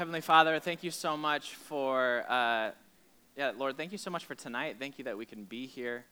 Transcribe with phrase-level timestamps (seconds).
[0.00, 2.70] Heavenly Father, thank you so much for, uh,
[3.36, 4.76] yeah, Lord, thank you so much for tonight.
[4.78, 6.06] Thank you that we can be here,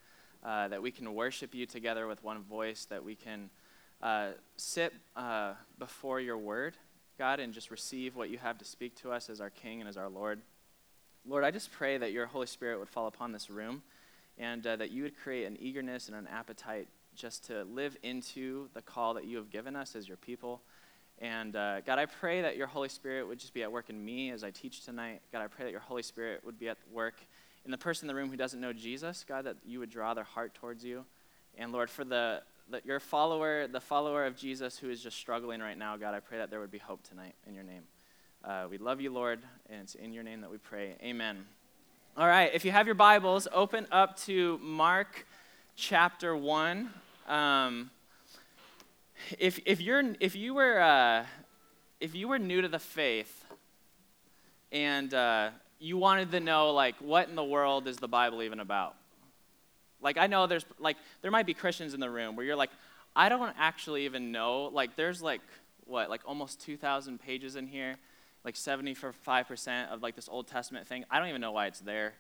[0.45, 3.49] uh, that we can worship you together with one voice, that we can
[4.03, 6.77] uh, sit uh, before your word,
[7.17, 9.89] God, and just receive what you have to speak to us as our King and
[9.89, 10.43] as our Lord.
[11.27, 13.83] Lord, I just pray that your Holy Spirit would fall upon this room
[14.37, 18.69] and uh, that you would create an eagerness and an appetite just to live into
[18.75, 20.61] the call that you have given us as your people.
[21.21, 24.05] And uh, God, I pray that your Holy Spirit would just be at work in
[24.05, 25.21] me as I teach tonight.
[25.33, 27.15] God, I pray that your Holy Spirit would be at work
[27.65, 29.25] in the person in the room who doesn't know Jesus.
[29.29, 31.05] God, that you would draw their heart towards you.
[31.57, 35.61] And Lord, for the, the your follower, the follower of Jesus who is just struggling
[35.61, 37.83] right now, God, I pray that there would be hope tonight in your name.
[38.45, 40.95] Uh, we love you, Lord, and it's in your name that we pray.
[41.03, 41.45] Amen.
[42.17, 45.27] All right, if you have your Bibles, open up to Mark
[45.75, 46.91] chapter 1.
[47.27, 47.91] Um,
[49.39, 51.25] if, if, you're, if, you were, uh,
[52.01, 53.45] if you were new to the faith
[54.73, 58.61] and uh, you wanted to know, like, what in the world is the Bible even
[58.61, 58.95] about?
[60.01, 62.71] Like, I know there's, like, there might be Christians in the room where you're like,
[63.17, 64.71] I don't actually even know.
[64.73, 65.41] Like, there's, like,
[65.87, 67.97] what, like almost 2,000 pages in here,
[68.45, 71.05] like 75% of, like, this Old Testament thing.
[71.11, 72.15] I don't even know why it's there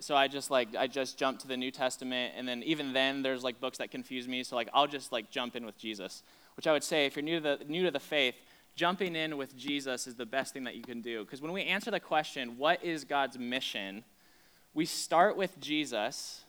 [0.00, 3.22] so I just like I just jumped to the New Testament, and then even then
[3.22, 4.42] there's like books that confuse me.
[4.42, 6.22] So like I'll just like jump in with Jesus,
[6.56, 8.34] which I would say if you're new to the new to the faith,
[8.74, 11.24] jumping in with Jesus is the best thing that you can do.
[11.24, 14.04] Because when we answer the question, what is God's mission,
[14.72, 16.44] we start with Jesus,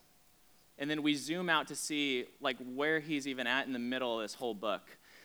[0.80, 4.16] and then we zoom out to see like where He's even at in the middle
[4.16, 4.82] of this whole book.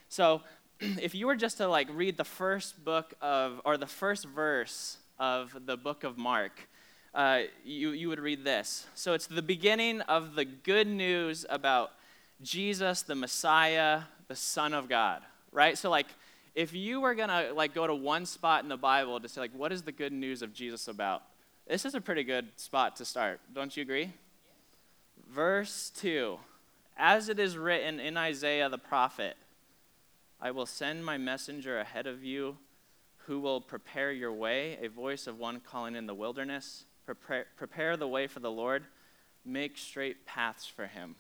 [0.09, 0.43] So
[0.81, 4.99] if you were just to like read the first book of or the first verse
[5.19, 6.69] of the book of Mark
[7.15, 8.87] uh, you, you would read this.
[8.95, 11.93] So it's the beginning of the good news about
[12.43, 15.77] Jesus, the Messiah, the Son of God, right?
[15.77, 16.07] So like,
[16.55, 19.55] if you were gonna like go to one spot in the Bible to say like,
[19.55, 21.23] what is the good news of Jesus about?
[21.67, 23.41] This is a pretty good spot to start.
[23.55, 24.13] Don't you agree?
[25.29, 26.39] Verse two,
[26.97, 29.37] as it is written in Isaiah the prophet,
[30.41, 32.57] I will send my messenger ahead of you,
[33.27, 37.97] who will prepare your way, a voice of one calling in the wilderness prepare, prepare
[37.97, 38.85] the way for the Lord,
[39.45, 41.17] make straight paths for him.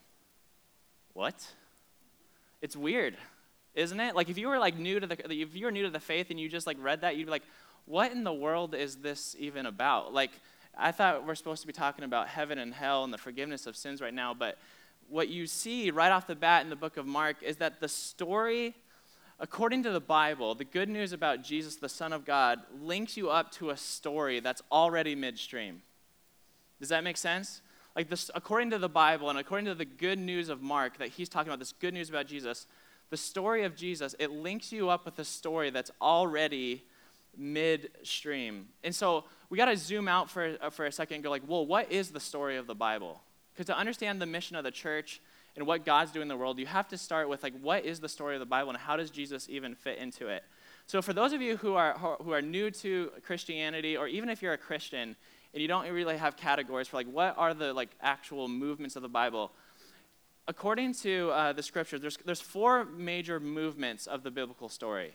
[1.12, 1.46] What?
[2.62, 3.16] It's weird,
[3.74, 4.14] isn't it?
[4.14, 6.30] Like if you were like new to the if you were new to the faith
[6.30, 7.42] and you just like read that, you'd be like,
[7.86, 10.12] what in the world is this even about?
[10.12, 10.30] Like
[10.76, 13.76] I thought we're supposed to be talking about heaven and hell and the forgiveness of
[13.76, 14.58] sins right now, but
[15.08, 17.88] what you see right off the bat in the book of Mark is that the
[17.88, 18.76] story
[19.40, 23.30] according to the Bible, the good news about Jesus, the Son of God, links you
[23.30, 25.82] up to a story that's already midstream.
[26.78, 27.62] Does that make sense?
[27.96, 31.08] Like this, according to the Bible and according to the good news of Mark that
[31.08, 32.66] he's talking about, this good news about Jesus,
[33.08, 36.84] the story of Jesus, it links you up with a story that's already
[37.36, 38.68] midstream.
[38.84, 41.42] And so we got to zoom out for, uh, for a second and go like,
[41.46, 43.20] well, what is the story of the Bible?
[43.52, 45.20] Because to understand the mission of the church
[45.60, 48.00] and what God's doing in the world, you have to start with like what is
[48.00, 50.42] the story of the Bible and how does Jesus even fit into it?
[50.86, 54.40] So for those of you who are who are new to Christianity or even if
[54.40, 55.14] you're a Christian
[55.52, 59.02] and you don't really have categories for like what are the like actual movements of
[59.02, 59.52] the Bible,
[60.48, 65.12] according to uh, the scripture, there's there's four major movements of the biblical story.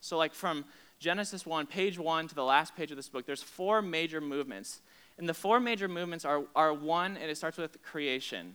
[0.00, 0.66] So like from
[0.98, 4.82] Genesis 1, page 1 to the last page of this book, there's four major movements.
[5.16, 8.54] And the four major movements are, are one, and it starts with creation.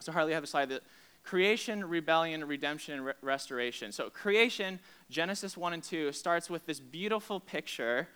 [0.00, 0.82] So Harley, have a slide that
[1.24, 3.92] creation, rebellion, redemption, and re- restoration.
[3.92, 4.78] So creation,
[5.10, 8.08] Genesis 1 and 2, starts with this beautiful picture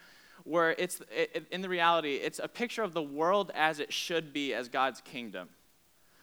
[0.45, 4.33] where it's, it, in the reality, it's a picture of the world as it should
[4.33, 5.49] be as God's kingdom.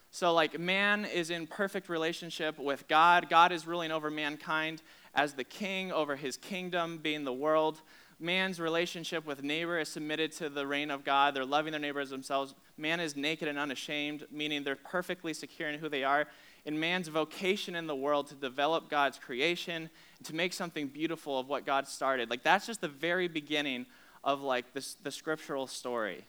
[0.09, 3.29] So, like, man is in perfect relationship with God.
[3.29, 4.81] God is ruling over mankind
[5.13, 7.81] as the king over his kingdom, being the world.
[8.19, 11.35] Man's relationship with neighbor is submitted to the reign of God.
[11.35, 12.55] They're loving their neighbors themselves.
[12.75, 16.27] Man is naked and unashamed, meaning they're perfectly secure in who they are.
[16.65, 19.89] And man's vocation in the world to develop God's creation,
[20.23, 22.29] to make something beautiful of what God started.
[22.31, 23.85] Like that's just the very beginning
[24.23, 26.25] of like this, the scriptural story.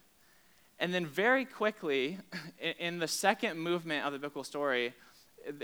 [0.79, 2.19] And then very quickly,
[2.79, 4.93] in the second movement of the biblical story,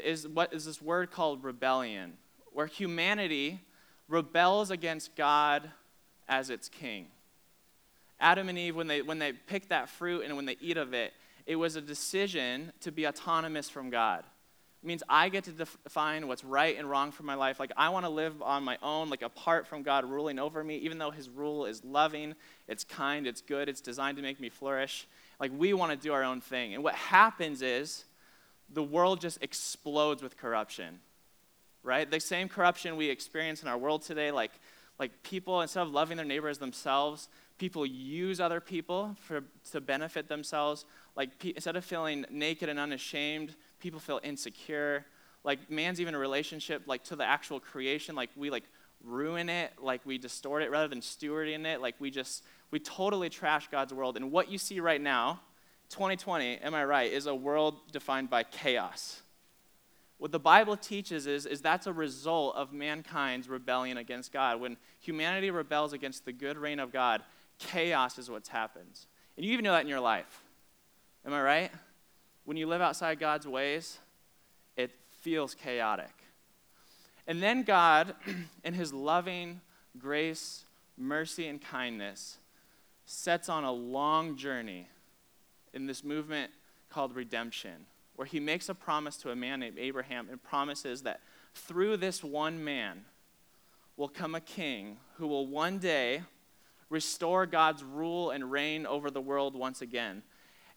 [0.03, 2.15] is what is this word called rebellion,
[2.53, 3.61] where humanity
[4.09, 5.70] rebels against God
[6.29, 7.06] as its king.
[8.21, 10.94] Adam and Eve, when they, when they pick that fruit and when they eat of
[10.94, 11.12] it,
[11.47, 14.25] it was a decision to be autonomous from God.
[14.82, 17.59] It means I get to define what's right and wrong for my life.
[17.59, 20.76] Like, I want to live on my own, like, apart from God ruling over me,
[20.76, 22.35] even though His rule is loving,
[22.69, 25.06] it's kind, it's good, it's designed to make me flourish.
[25.41, 26.75] Like, we want to do our own thing.
[26.75, 28.05] And what happens is
[28.73, 31.00] the world just explodes with corruption,
[31.82, 32.11] right?
[32.11, 34.53] The same corruption we experience in our world today, like,
[34.99, 39.43] like people, instead of loving their neighbor as themselves, people use other people for,
[39.73, 40.85] to benefit themselves.
[41.17, 45.05] Like pe- instead of feeling naked and unashamed, people feel insecure.
[45.43, 48.64] Like man's even a relationship like to the actual creation, like we like
[49.05, 53.29] ruin it, like we distort it rather than stewarding it, like we just we totally
[53.29, 54.17] trash God's world.
[54.17, 55.41] And what you see right now,
[55.91, 59.23] 2020, am I right, is a world defined by chaos.
[60.19, 64.61] What the Bible teaches is, is that's a result of mankind's rebellion against God.
[64.61, 67.22] When humanity rebels against the good reign of God,
[67.58, 69.06] chaos is what happens.
[69.37, 70.43] And you even know that in your life.
[71.26, 71.70] Am I right?
[72.44, 73.99] When you live outside God's ways,
[74.76, 76.12] it feels chaotic.
[77.26, 78.14] And then God,
[78.64, 79.60] in his loving
[79.99, 80.64] grace,
[80.96, 82.38] mercy, and kindness,
[83.06, 84.88] sets on a long journey
[85.72, 86.50] in this movement
[86.90, 91.20] called redemption, where he makes a promise to a man named Abraham and promises that
[91.55, 93.05] through this one man
[93.96, 96.22] will come a king who will one day
[96.90, 100.22] restore God's rule and reign over the world once again.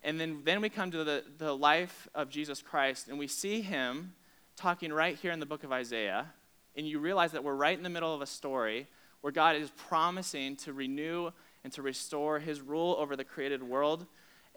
[0.04, 3.62] And then, then we come to the, the life of Jesus Christ, and we see
[3.62, 4.14] him
[4.56, 6.28] talking right here in the book of Isaiah.
[6.76, 8.88] And you realize that we're right in the middle of a story
[9.22, 11.32] where God is promising to renew
[11.64, 14.06] and to restore his rule over the created world.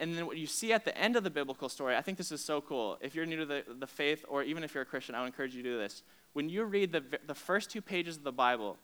[0.00, 2.32] And then what you see at the end of the biblical story, I think this
[2.32, 2.96] is so cool.
[3.02, 5.26] If you're new to the, the faith, or even if you're a Christian, I would
[5.26, 6.02] encourage you to do this.
[6.32, 8.78] When you read the, the first two pages of the Bible,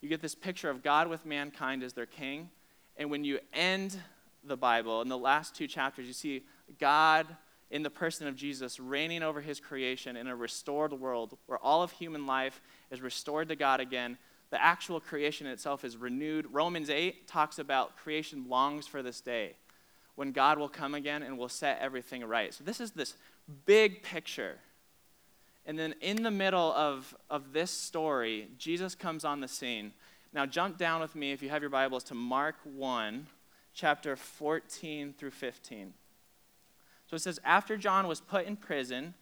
[0.00, 2.50] you get this picture of God with mankind as their king.
[2.96, 3.98] And when you end
[4.44, 6.44] the Bible, in the last two chapters, you see
[6.78, 7.26] God
[7.72, 11.82] in the person of Jesus reigning over his creation in a restored world where all
[11.82, 12.62] of human life
[12.92, 14.18] is restored to God again.
[14.50, 16.46] The actual creation itself is renewed.
[16.52, 19.56] Romans 8 talks about creation longs for this day
[20.14, 22.52] when God will come again and will set everything right.
[22.52, 23.14] So, this is this
[23.66, 24.58] big picture
[25.66, 29.92] and then in the middle of, of this story, Jesus comes on the scene.
[30.32, 33.26] Now, jump down with me, if you have your Bibles, to Mark 1,
[33.74, 35.92] chapter 14 through 15.
[37.08, 39.14] So it says, After John was put in prison,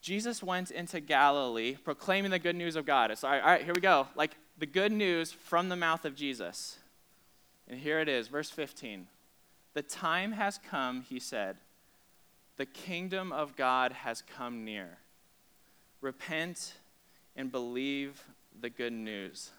[0.00, 3.10] Jesus went into Galilee proclaiming the good news of God.
[3.10, 4.08] It's all right, all right, here we go.
[4.14, 6.78] Like the good news from the mouth of Jesus.
[7.66, 9.06] And here it is, verse 15.
[9.74, 11.56] The time has come, he said.
[12.56, 14.98] The kingdom of God has come near
[16.04, 16.74] repent,
[17.34, 18.22] and believe
[18.60, 19.50] the good news.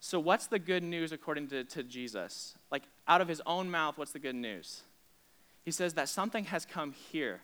[0.00, 2.56] So, what's the good news according to, to Jesus?
[2.70, 4.82] Like, out of his own mouth, what's the good news?
[5.64, 7.40] He says that something has come here.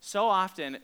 [0.00, 0.78] So often,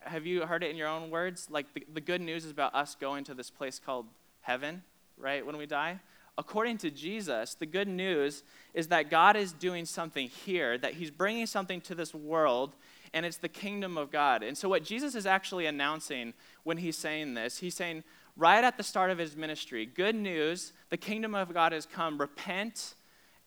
[0.00, 1.48] have you heard it in your own words?
[1.50, 4.06] Like, the, the good news is about us going to this place called
[4.42, 4.82] heaven,
[5.16, 6.00] right, when we die?
[6.38, 11.10] According to Jesus, the good news is that God is doing something here, that He's
[11.10, 12.76] bringing something to this world,
[13.12, 14.44] and it's the kingdom of God.
[14.44, 18.04] And so, what Jesus is actually announcing when he's saying this, he's saying
[18.36, 22.18] right at the start of his ministry, good news, the kingdom of God has come.
[22.18, 22.94] Repent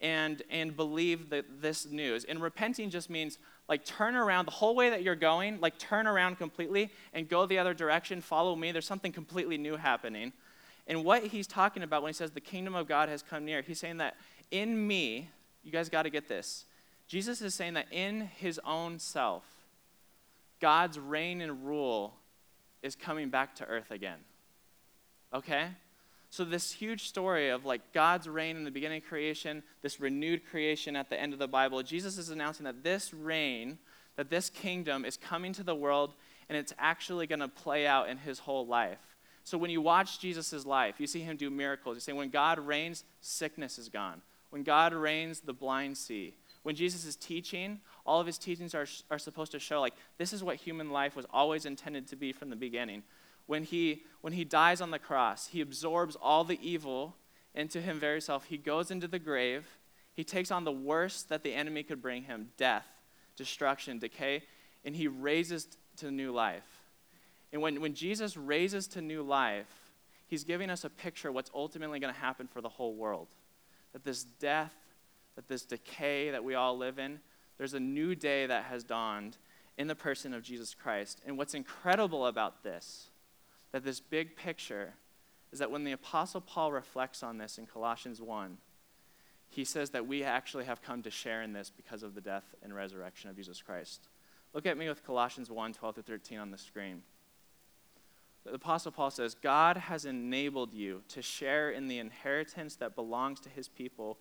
[0.02, 2.24] and, and believe this news.
[2.26, 3.38] And repenting just means
[3.70, 7.46] like turn around the whole way that you're going, like turn around completely and go
[7.46, 8.72] the other direction, follow me.
[8.72, 10.34] There's something completely new happening.
[10.88, 13.62] And what he's talking about when he says the kingdom of God has come near,
[13.62, 14.18] he's saying that
[14.50, 15.30] in me,
[15.64, 16.66] you guys got to get this.
[17.08, 19.44] Jesus is saying that in his own self,
[20.60, 22.16] God's reign and rule
[22.82, 24.20] is coming back to earth again.
[25.34, 25.68] Okay?
[26.30, 30.50] So, this huge story of like God's reign in the beginning of creation, this renewed
[30.50, 33.78] creation at the end of the Bible, Jesus is announcing that this reign,
[34.16, 36.14] that this kingdom is coming to the world
[36.48, 39.11] and it's actually going to play out in his whole life.
[39.44, 41.96] So, when you watch Jesus' life, you see him do miracles.
[41.98, 44.22] You say, when God reigns, sickness is gone.
[44.52, 46.36] When God reigns, the blind see.
[46.64, 50.32] When Jesus is teaching, all of his teachings are, are supposed to show, like, this
[50.32, 53.04] is what human life was always intended to be from the beginning.
[53.48, 57.16] When he, when he dies on the cross, he absorbs all the evil
[57.56, 58.46] into him very self.
[58.46, 59.66] He goes into the grave.
[60.14, 62.86] He takes on the worst that the enemy could bring him death,
[63.36, 64.44] destruction, decay,
[64.86, 65.68] and he raises
[65.98, 66.81] to new life.
[67.52, 69.72] And when, when Jesus raises to new life,
[70.28, 73.28] he's giving us a picture of what's ultimately going to happen for the whole world.
[73.94, 74.74] That this death,
[75.36, 77.20] that this decay that we all live in,
[77.58, 79.38] there's a new day that has dawned
[79.78, 81.22] in the person of Jesus Christ.
[81.26, 83.10] And what's incredible about this,
[83.72, 84.94] that this big picture,
[85.52, 88.58] is that when the Apostle Paul reflects on this in Colossians 1,
[89.50, 92.56] he says that we actually have come to share in this because of the death
[92.64, 94.08] and resurrection of Jesus Christ.
[94.54, 97.04] Look at me with Colossians 1 12 to 13 on the screen.
[98.44, 103.40] The Apostle Paul says, God has enabled you to share in the inheritance that belongs
[103.42, 104.18] to his people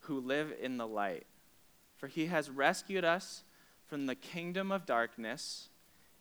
[0.00, 1.26] who live in the light.
[1.96, 3.44] For he has rescued us
[3.86, 5.68] from the kingdom of darkness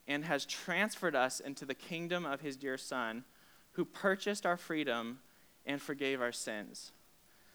[0.08, 3.24] and has transferred us into the kingdom of his dear Son,
[3.74, 5.20] who purchased our freedom
[5.66, 6.92] and forgave our sins.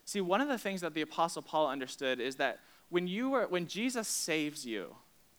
[0.04, 3.46] See, one of the things that the Apostle Paul understood is that when, you were,
[3.46, 4.94] when Jesus saves you,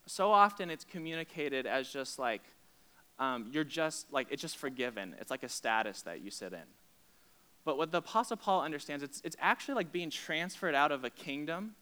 [0.05, 2.41] so often it's communicated as just like,
[3.19, 5.15] um, you're just like, it's just forgiven.
[5.19, 6.59] It's like a status that you sit in.
[7.65, 11.09] But what the Apostle Paul understands, it's, it's actually like being transferred out of a
[11.09, 11.75] kingdom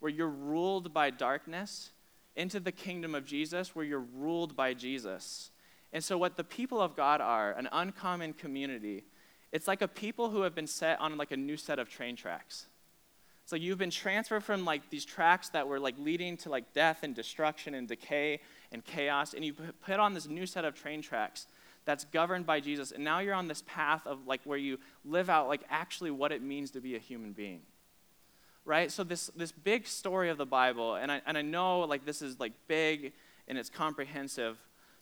[0.00, 1.90] where you're ruled by darkness
[2.36, 5.50] into the kingdom of Jesus where you're ruled by Jesus.
[5.92, 9.04] And so, what the people of God are, an uncommon community,
[9.50, 12.14] it's like a people who have been set on like a new set of train
[12.14, 12.66] tracks.
[13.48, 16.98] So you've been transferred from like these tracks that were like leading to like death
[17.02, 18.40] and destruction and decay
[18.72, 21.46] and chaos, and you put on this new set of train tracks
[21.84, 22.92] that's governed by Jesus.
[22.92, 26.32] And now you're on this path of like where you live out like actually what
[26.32, 27.62] it means to be a human being.
[28.64, 28.92] Right?
[28.92, 32.20] So this this big story of the Bible, and I and I know like this
[32.20, 33.12] is like big
[33.48, 34.58] and it's comprehensive,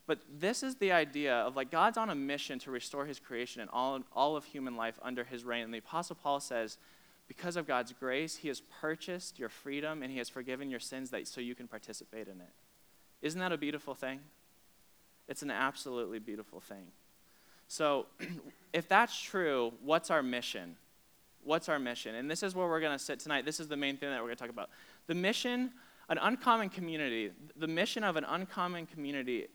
[0.07, 3.61] but this is the idea of like God's on a mission to restore his creation
[3.61, 5.65] and all, all of human life under his reign.
[5.65, 6.79] And the Apostle Paul says,
[7.27, 11.11] because of God's grace, he has purchased your freedom and he has forgiven your sins
[11.11, 12.53] that, so you can participate in it.
[13.23, 14.21] Isn't that a beautiful thing?
[15.29, 16.87] It's an absolutely beautiful thing.
[17.69, 18.07] So,
[18.73, 20.77] if that's true, what's our mission?
[21.43, 22.15] What's our mission?
[22.15, 23.45] And this is where we're going to sit tonight.
[23.45, 24.71] This is the main thing that we're going to talk about.
[25.07, 25.73] The mission,
[26.09, 29.47] an uncommon community, the mission of an uncommon community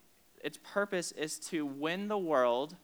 [0.43, 2.75] its purpose is to win the world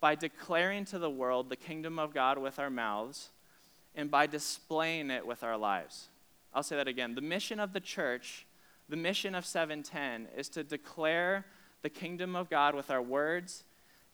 [0.00, 3.30] by declaring to the world the kingdom of God with our mouths
[3.94, 6.08] and by displaying it with our lives.
[6.54, 7.14] I'll say that again.
[7.14, 8.46] The mission of the church,
[8.92, 11.46] the mission of 710, is to declare
[11.80, 13.64] the kingdom of God with our words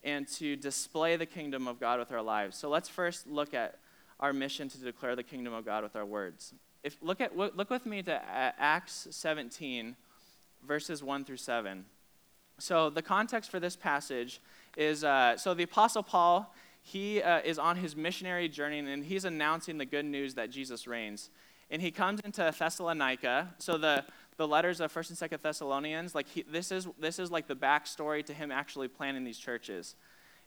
[0.05, 2.57] and to display the kingdom of God with our lives.
[2.57, 3.81] So let's first look at
[4.21, 6.55] our mission to declare the kingdom of God with our words.
[6.85, 9.97] If look at look with me to Acts 17
[10.65, 11.85] verses 1 through 7.
[12.61, 14.41] So, the context for this passage
[14.77, 19.25] is uh, so the Apostle Paul, he uh, is on his missionary journey and he's
[19.25, 21.31] announcing the good news that Jesus reigns.
[21.69, 23.55] And he comes into Thessalonica.
[23.59, 24.05] So, the,
[24.38, 27.57] the letters of 1st and 2nd Thessalonians, like he, this, is, this is like the
[27.57, 29.95] backstory to him actually planning these churches.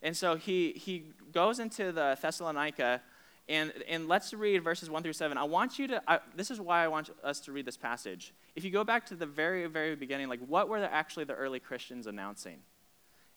[0.01, 3.01] And so he, he goes into the Thessalonica,
[3.47, 5.37] and, and let's read verses 1 through 7.
[5.37, 8.33] I want you to, I, this is why I want us to read this passage
[8.55, 11.33] if you go back to the very, very beginning, like what were the, actually the
[11.33, 12.59] early Christians announcing?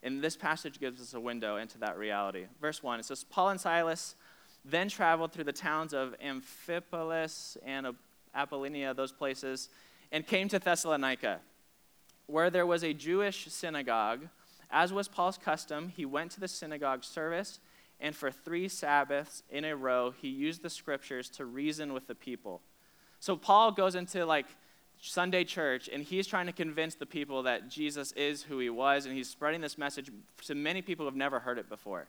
[0.03, 2.47] And this passage gives us a window into that reality.
[2.61, 4.17] Verse 1 it says, Paul and Silas
[4.65, 7.95] then traveled through the towns of Amphipolis and
[8.35, 9.69] Apollonia, those places,
[10.15, 11.41] and came to Thessalonica,
[12.27, 14.29] where there was a Jewish synagogue.
[14.71, 17.59] As was Paul's custom, he went to the synagogue service,
[17.99, 22.15] and for three Sabbaths in a row, he used the scriptures to reason with the
[22.15, 22.63] people.
[23.19, 24.47] So Paul goes into like
[25.01, 29.07] Sunday church, and he's trying to convince the people that Jesus is who he was,
[29.07, 30.13] and he's spreading this message
[30.45, 32.07] to many people who have never heard it before.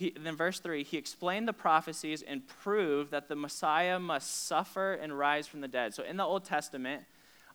[0.00, 4.94] He, then, verse 3, he explained the prophecies and proved that the Messiah must suffer
[4.94, 5.94] and rise from the dead.
[5.94, 7.04] So, in the Old Testament,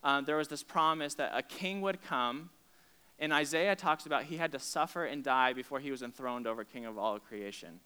[0.04, 2.52] um, there was this promise that a king would come,
[3.20, 6.64] and Isaiah talks about he had to suffer and die before he was enthroned over
[6.64, 7.80] king of all creation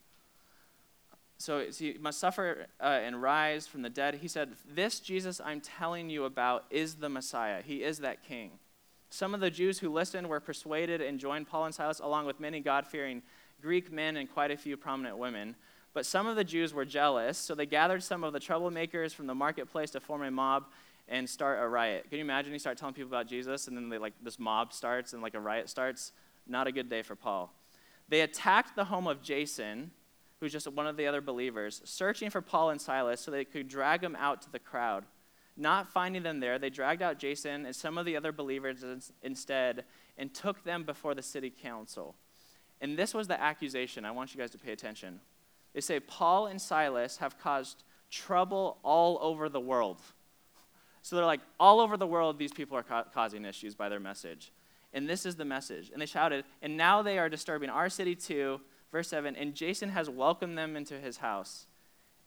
[1.40, 4.16] so he must suffer uh, and rise from the dead.
[4.16, 7.62] He said, This Jesus I'm telling you about is the Messiah.
[7.62, 8.52] He is that king.
[9.10, 12.42] Some of the Jews who listened were persuaded and joined Paul and Silas, along with
[12.42, 13.24] many God fearing
[13.62, 15.56] Greek men and quite a few prominent women.
[15.94, 19.28] But some of the Jews were jealous, so they gathered some of the troublemakers from
[19.28, 20.66] the marketplace to form a mob
[21.08, 22.06] and start a riot.
[22.10, 24.72] Can you imagine you start telling people about Jesus and then they, like this mob
[24.72, 26.12] starts and like a riot starts?
[26.48, 27.54] Not a good day for Paul.
[28.08, 29.92] They attacked the home of Jason
[30.40, 33.68] who's just one of the other believers, searching for Paul and Silas so they could
[33.68, 35.06] drag them out to the crowd.
[35.58, 39.84] Not finding them there, they dragged out Jason and some of the other believers instead
[40.18, 42.16] and took them before the city council.
[42.82, 44.06] And this was the accusation.
[44.06, 45.20] I want you guys to pay attention.
[45.74, 50.02] They say, Paul and Silas have caused trouble all over the world.
[51.02, 54.00] So they're like, all over the world, these people are ca- causing issues by their
[54.00, 54.52] message.
[54.94, 55.92] And this is the message.
[55.92, 58.60] And they shouted, and now they are disturbing our city too
[58.92, 61.68] Verse 7 And Jason has welcomed them into his house.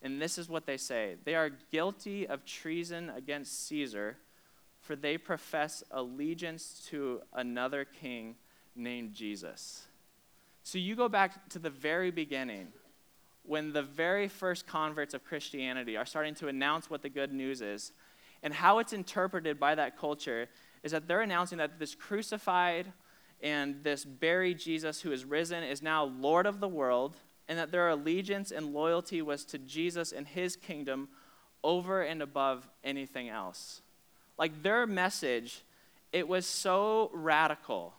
[0.01, 4.19] And this is what they say They are guilty of treason against Caesar,
[4.81, 8.37] for they profess allegiance to another king
[8.75, 9.87] named Jesus.
[10.63, 12.69] So you go back to the very beginning
[13.45, 17.61] when the very first converts of Christianity are starting to announce what the good news
[17.61, 17.93] is.
[18.43, 20.49] And how it's interpreted by that culture
[20.83, 22.93] is that they're announcing that this crucified,
[23.41, 27.17] and this buried Jesus who is risen is now Lord of the world,
[27.49, 31.09] and that their allegiance and loyalty was to Jesus and his kingdom
[31.65, 33.83] over and above anything else.
[34.39, 35.63] Like their message,
[36.13, 37.95] it was so radical.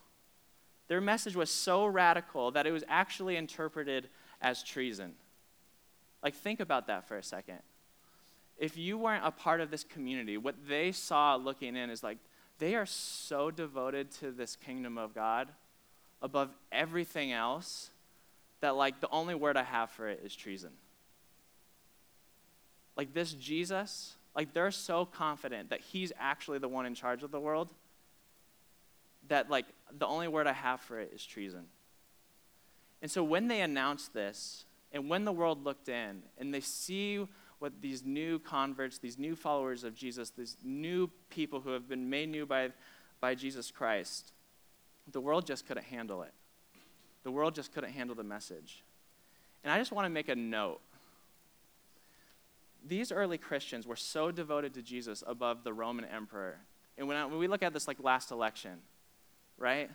[0.88, 4.10] Their message was so radical that it was actually interpreted
[4.42, 5.14] as treason.
[6.22, 7.60] Like, think about that for a second.
[8.58, 12.18] If you weren't a part of this community, what they saw looking in is like,
[12.60, 15.50] they are so devoted to this kingdom of God
[16.22, 17.90] above everything else
[18.62, 20.72] that, like, the only word I have for it is treason.
[22.96, 27.32] Like, this Jesus, like, they're so confident that he's actually the one in charge of
[27.32, 27.70] the world
[29.28, 29.66] that, like,
[29.98, 31.66] the only word I have for it is treason.
[33.02, 37.28] And so when they announced this, and when the world looked in and they see
[37.60, 42.10] what these new converts, these new followers of Jesus, these new people who have been
[42.10, 42.72] made new by,
[43.20, 44.32] by Jesus Christ,
[45.12, 46.34] the world just couldn't handle it.
[47.24, 48.84] The world just couldn't handle the message.
[49.64, 50.82] And I just want to make a note.
[52.86, 56.58] These early Christians were so devoted to Jesus above the Roman emperor.
[56.98, 58.80] And when, I, when we look at this like last election,
[59.58, 59.90] right?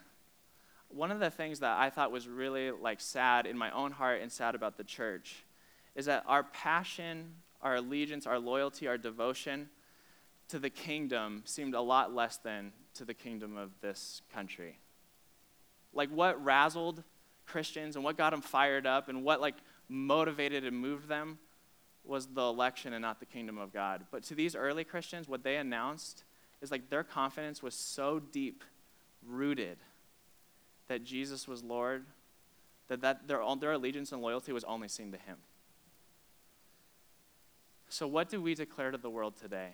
[0.88, 4.22] one of the things that I thought was really like sad in my own heart
[4.22, 5.44] and sad about the church
[5.94, 9.68] is that our passion, our allegiance, our loyalty, our devotion
[10.48, 14.78] to the kingdom seemed a lot less than to the kingdom of this country.
[15.92, 17.04] Like what razzled
[17.46, 19.56] Christians and what got them fired up and what like
[19.88, 21.38] motivated and moved them
[22.04, 24.06] was the election and not the kingdom of God.
[24.10, 26.24] But to these early Christians, what they announced
[26.62, 28.64] is like their confidence was so deep
[29.26, 29.78] rooted
[30.88, 32.04] that Jesus was Lord,
[32.88, 35.36] that, that their, their allegiance and loyalty was only seen to Him.
[37.88, 39.70] So, what do we declare to the world today?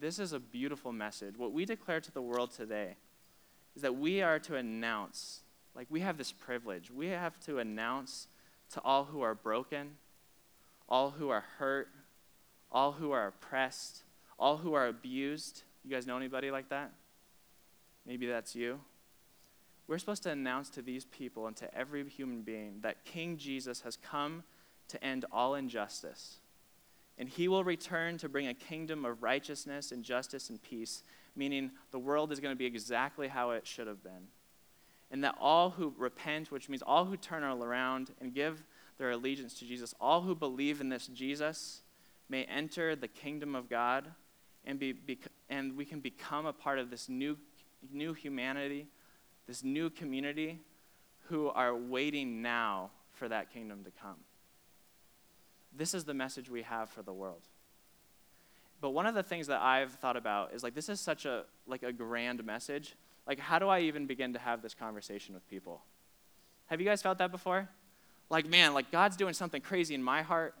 [0.00, 1.36] This is a beautiful message.
[1.36, 2.96] What we declare to the world today
[3.76, 5.40] is that we are to announce,
[5.74, 8.26] like we have this privilege, we have to announce
[8.72, 9.92] to all who are broken,
[10.88, 11.88] all who are hurt,
[12.70, 14.02] all who are oppressed,
[14.38, 15.62] all who are abused.
[15.84, 16.92] You guys know anybody like that?
[18.06, 18.80] Maybe that's you.
[19.86, 23.82] We're supposed to announce to these people and to every human being that King Jesus
[23.82, 24.44] has come
[24.88, 26.36] to end all injustice.
[27.18, 31.02] And he will return to bring a kingdom of righteousness and justice and peace,
[31.36, 34.28] meaning the world is going to be exactly how it should have been.
[35.10, 38.64] And that all who repent, which means all who turn around and give
[38.98, 41.82] their allegiance to Jesus, all who believe in this Jesus,
[42.28, 44.06] may enter the kingdom of God
[44.64, 44.94] and, be,
[45.50, 47.36] and we can become a part of this new,
[47.90, 48.88] new humanity
[49.46, 50.60] this new community
[51.28, 54.16] who are waiting now for that kingdom to come.
[55.76, 57.42] This is the message we have for the world.
[58.80, 61.44] But one of the things that I've thought about is like this is such a
[61.66, 62.94] like a grand message.
[63.26, 65.82] Like how do I even begin to have this conversation with people?
[66.66, 67.68] Have you guys felt that before?
[68.28, 70.54] Like man, like God's doing something crazy in my heart.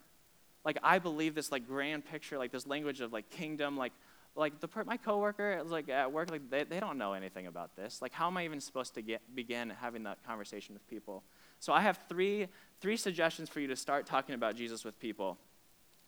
[0.64, 3.92] Like I believe this like grand picture, like this language of like kingdom, like
[4.34, 7.76] like the my coworker was like at work like they, they don't know anything about
[7.76, 8.00] this.
[8.00, 11.22] Like how am i even supposed to get begin having that conversation with people?
[11.58, 12.48] So i have three
[12.80, 15.38] three suggestions for you to start talking about jesus with people.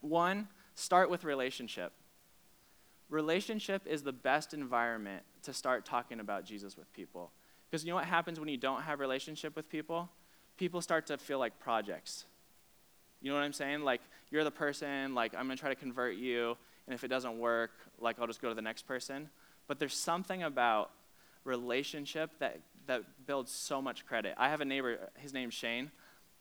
[0.00, 1.92] One start with relationship.
[3.10, 7.30] Relationship is the best environment to start talking about jesus with people.
[7.70, 10.08] Because you know what happens when you don't have relationship with people?
[10.56, 12.24] People start to feel like projects.
[13.20, 13.82] You know what i'm saying?
[13.82, 16.56] Like you're the person like i'm going to try to convert you
[16.86, 19.30] and if it doesn't work, like I'll just go to the next person.
[19.66, 20.90] But there's something about
[21.44, 24.34] relationship that, that builds so much credit.
[24.36, 25.90] I have a neighbor, his name's Shane.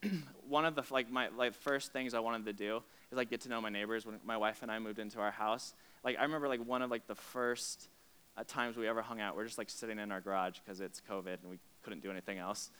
[0.48, 3.42] One of the like my like first things I wanted to do is like get
[3.42, 5.74] to know my neighbors when my wife and I moved into our house.
[6.04, 7.88] Like I remember like one of like the first
[8.36, 11.02] uh, times we ever hung out, we're just like sitting in our garage because it's
[11.10, 12.72] COVID and we couldn't do anything else.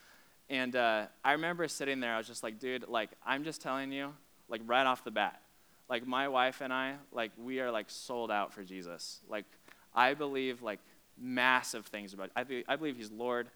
[0.50, 3.92] And uh, I remember sitting there, I was just like, dude, like I'm just telling
[3.92, 4.14] you,
[4.50, 5.42] like right off the bat,
[5.90, 9.20] like my wife and I, like we are like sold out for Jesus.
[9.28, 9.46] Like
[9.94, 10.80] I believe like
[11.18, 12.32] massive things about.
[12.36, 13.50] I, be, I believe He's Lord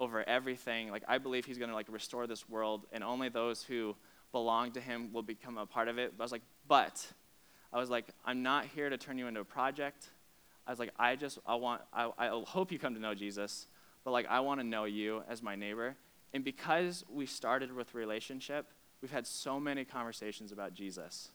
[0.00, 0.90] over everything.
[0.90, 3.96] Like I believe He's going to like restore this world, and only those who
[4.32, 6.14] belong to Him will become a part of it.
[6.16, 7.06] But I was like, but
[7.72, 10.10] I was like, I'm not here to turn you into a project.
[10.66, 13.66] I was like, I just I want I, I hope you come to know Jesus,
[14.04, 15.96] but like I want to know you as my neighbor.
[16.32, 18.66] And because we started with relationship,
[19.00, 21.28] we've had so many conversations about Jesus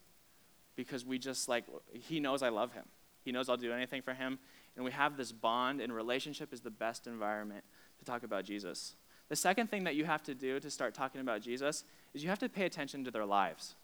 [0.76, 2.86] because we just like, he knows I love him.
[3.24, 4.40] He knows I'll do anything for him.
[4.76, 7.64] And we have this bond, and relationship is the best environment
[8.00, 8.96] to talk about Jesus.
[9.28, 12.30] The second thing that you have to do to start talking about Jesus is you
[12.30, 13.76] have to pay attention to their lives.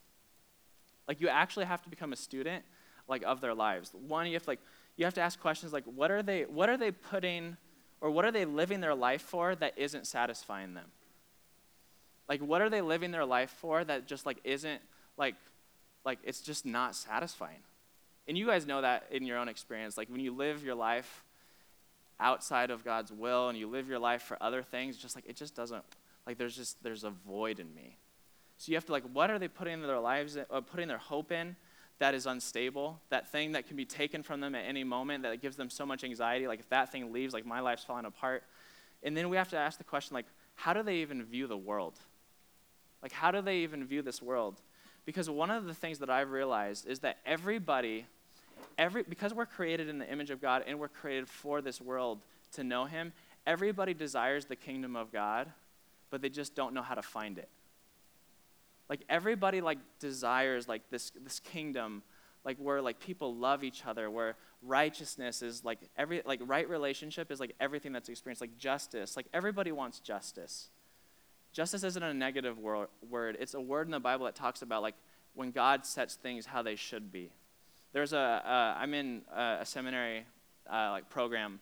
[1.08, 2.64] Like you actually have to become a student
[3.08, 3.94] like of their lives.
[4.08, 4.62] One, you have to, like
[4.96, 7.58] you have to ask questions like what are they what are they putting
[8.02, 10.88] or what are they living their life for that isn't satisfying them?
[12.28, 14.82] Like what are they living their life for that just like isn't
[15.18, 15.36] like
[16.06, 17.64] like it's just not satisfying.
[18.28, 19.98] And you guys know that in your own experience.
[19.98, 21.24] Like when you live your life
[22.20, 25.36] outside of God's will and you live your life for other things, just like it
[25.36, 25.84] just doesn't
[26.26, 27.98] like there's just there's a void in me.
[28.58, 31.32] So you have to like, what are they putting their lives, uh, putting their hope
[31.32, 31.56] in?
[32.00, 35.42] That is unstable, that thing that can be taken from them at any moment, that
[35.42, 36.48] gives them so much anxiety.
[36.48, 38.44] Like if that thing leaves, like my life's falling apart.
[39.04, 41.58] And then we have to ask the question, like, how do they even view the
[41.58, 41.98] world?
[43.02, 44.60] Like, how do they even view this world?
[45.06, 48.06] Because one of the things that I've realized is that everybody,
[48.78, 52.20] every because we're created in the image of God and we're created for this world
[52.54, 53.14] to know Him,
[53.46, 55.52] everybody desires the kingdom of God,
[56.10, 57.50] but they just don't know how to find it.
[58.90, 62.04] Like everybody like desires like this this kingdom
[62.46, 67.32] like where like people love each other where righteousness is like every like right relationship
[67.32, 70.70] is like everything that's experienced like justice like everybody wants justice
[71.56, 74.82] justice isn't a negative wor- word it's a word in the bible that talks about
[74.82, 74.96] like
[75.34, 77.32] when god sets things how they should be
[77.94, 80.26] there's a i'm in a, a seminary
[80.72, 81.60] uh, like program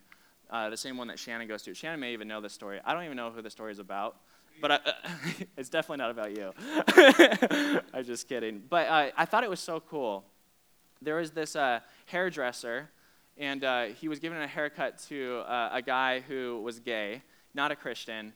[0.49, 2.93] uh, the same one that shannon goes to shannon may even know this story i
[2.93, 4.17] don't even know who the story is about
[4.61, 4.79] but I,
[5.57, 6.53] it's definitely not about you.
[7.91, 8.61] I'm just kidding.
[8.69, 10.25] But uh, I thought it was so cool.
[11.01, 12.89] There was this uh, hairdresser,
[13.35, 17.75] and uh, he was giving a haircut to a guy who was gay, not a
[17.75, 18.33] Christian.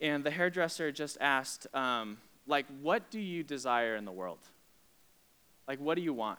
[0.00, 4.40] And the hairdresser just asked, um, like, what do you desire in the world?
[5.66, 6.38] Like, what do you want?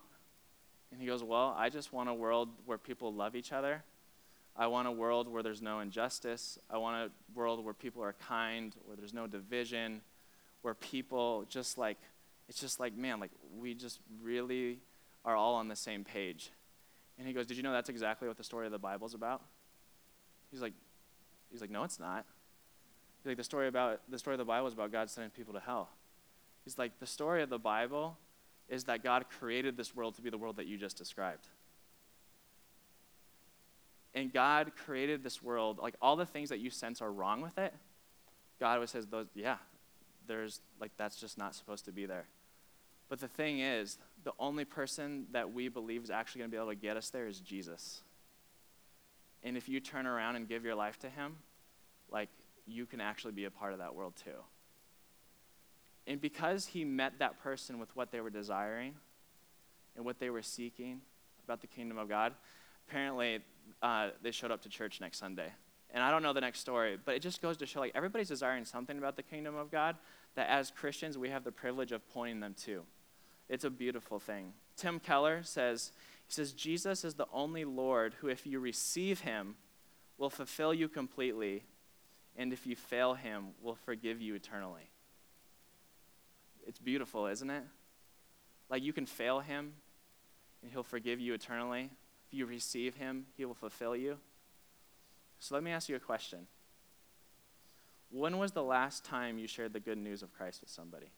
[0.92, 3.84] And he goes, well, I just want a world where people love each other
[4.58, 6.58] I want a world where there's no injustice.
[6.70, 10.02] I want a world where people are kind, where there's no division,
[10.64, 11.98] where people just like,
[12.50, 14.80] it's just like, man, like we just really
[15.24, 16.50] are all on the same page.
[17.20, 19.44] And he goes, Did you know that's exactly what the story of the Bible's about?
[20.50, 20.74] He's like,
[21.52, 22.26] He's like, No, it's not.
[23.28, 25.60] Like, the story about the story of the Bible is about God sending people to
[25.60, 25.90] hell.
[26.64, 28.18] He's like, the story of the Bible
[28.70, 31.48] is that God created this world to be the world that you just described
[34.18, 37.60] and God created this world, like all the things that you sense are wrong with
[37.60, 37.72] it,
[38.60, 39.58] God always says, those, yeah,
[40.26, 42.26] there's, like, that's just not supposed to be there.
[43.10, 46.58] But the thing is, the only person that we believe is actually going to be
[46.58, 48.02] able to get us there is Jesus.
[49.44, 51.36] And if you turn around and give your life to Him,
[52.12, 52.30] like,
[52.68, 54.40] you can actually be a part of that world too.
[56.06, 58.96] And because He met that person with what they were desiring
[59.96, 61.02] and what they were seeking
[61.44, 62.34] about the kingdom of God,
[62.88, 63.40] apparently
[63.82, 65.52] uh, they showed up to church next Sunday.
[65.92, 68.28] And I don't know the next story, but it just goes to show like everybody's
[68.28, 69.96] desiring something about the kingdom of God
[70.36, 72.84] that as Christians we have the privilege of pointing them to.
[73.50, 74.54] It's a beautiful thing.
[74.76, 75.92] Tim Keller says,
[76.28, 79.56] he says, Jesus is the only Lord who, if you receive him,
[80.18, 81.64] will fulfill you completely,
[82.38, 84.90] and if you fail him, will forgive you eternally.
[86.66, 87.64] It's beautiful, isn't it?
[88.70, 89.74] Like you can fail him,
[90.62, 91.90] and he'll forgive you eternally.
[92.28, 94.18] If you receive him, he will fulfill you.
[95.40, 96.48] So let me ask you a question.
[98.10, 101.12] When was the last time you shared the good news of Christ with somebody?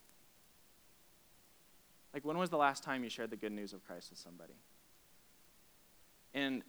[2.13, 4.55] Like, when was the last time you shared the good news of Christ with somebody?
[6.33, 6.63] And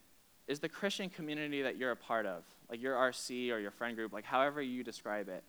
[0.50, 3.94] is the Christian community that you're a part of, like your RC or your friend
[3.94, 5.44] group, like however you describe it,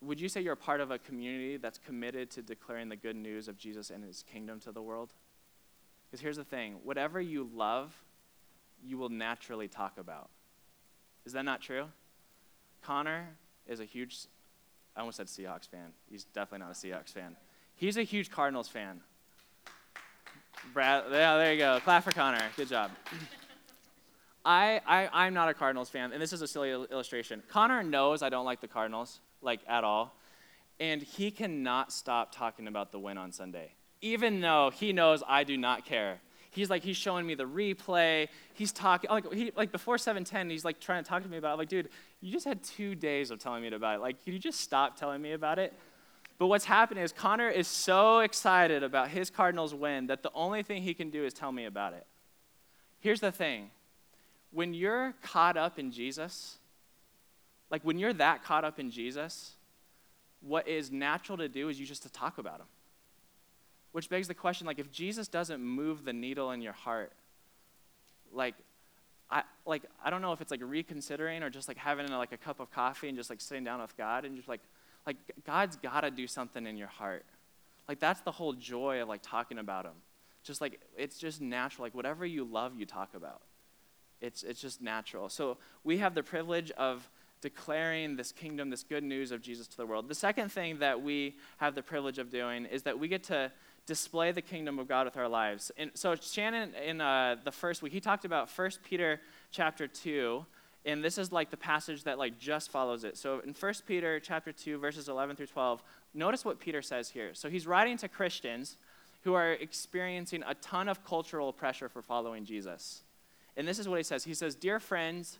[0.00, 3.14] would you say you're a part of a community that's committed to declaring the good
[3.14, 5.12] news of Jesus and his kingdom to the world?
[6.10, 7.94] Because here's the thing whatever you love,
[8.84, 10.28] you will naturally talk about.
[11.24, 11.86] Is that not true?
[12.82, 13.28] Connor
[13.68, 14.26] is a huge,
[14.96, 15.92] I almost said Seahawks fan.
[16.10, 17.36] He's definitely not a Seahawks fan.
[17.76, 19.02] He's a huge Cardinals fan.
[20.72, 21.78] Brad, yeah, there you go.
[21.84, 22.42] Clap for Connor.
[22.56, 22.90] Good job.
[24.44, 27.42] I, I, I'm not a Cardinals fan, and this is a silly illustration.
[27.48, 30.16] Connor knows I don't like the Cardinals, like at all,
[30.78, 33.72] and he cannot stop talking about the win on Sunday
[34.04, 36.20] even though he knows I do not care.
[36.50, 38.28] He's like, he's showing me the replay.
[38.52, 41.48] He's talking, like, he, like before 710, he's like trying to talk to me about
[41.48, 41.52] it.
[41.52, 41.88] I'm like, dude,
[42.20, 44.00] you just had two days of telling me about it.
[44.02, 45.72] Like, can you just stop telling me about it?
[46.38, 50.62] But what's happening is Connor is so excited about his Cardinals win that the only
[50.62, 52.06] thing he can do is tell me about it.
[53.00, 53.70] Here's the thing
[54.54, 56.58] when you're caught up in Jesus,
[57.70, 59.54] like when you're that caught up in Jesus,
[60.40, 62.66] what is natural to do is you just to talk about him.
[63.92, 67.12] Which begs the question like, if Jesus doesn't move the needle in your heart,
[68.32, 68.54] like,
[69.30, 72.36] I, like, I don't know if it's like reconsidering or just like having like a
[72.36, 74.60] cup of coffee and just like sitting down with God and just like,
[75.06, 77.24] like God's got to do something in your heart.
[77.88, 79.94] Like that's the whole joy of like talking about Him.
[80.42, 81.84] Just like it's just natural.
[81.86, 83.42] Like whatever you love, you talk about.
[84.24, 85.28] It's it's just natural.
[85.28, 87.08] So we have the privilege of
[87.44, 90.08] declaring this kingdom, this good news of Jesus to the world.
[90.08, 93.52] The second thing that we have the privilege of doing is that we get to
[93.86, 95.70] display the kingdom of God with our lives.
[95.76, 100.44] And so Shannon, in uh, the first week, he talked about 1 Peter chapter 2,
[100.86, 103.18] And this is like the passage that like just follows it.
[103.18, 105.82] So in 1 Peter chapter 2 verses 11 through 12,
[106.14, 107.34] notice what Peter says here.
[107.34, 108.78] So he's writing to Christians
[109.24, 113.02] who are experiencing a ton of cultural pressure for following Jesus.
[113.56, 114.24] And this is what he says.
[114.24, 115.38] He says, "Dear friends,